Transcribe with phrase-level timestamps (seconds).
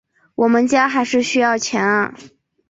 [0.33, 2.15] 我们家还是需要钱啊